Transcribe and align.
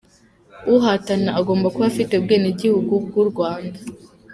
Uhatana 0.75 1.29
agomba 1.39 1.67
kuba 1.73 1.85
afite 1.91 2.11
ubwenegihugu 2.15 2.93
bw’u 3.05 3.25
Rwanda. 3.31 3.79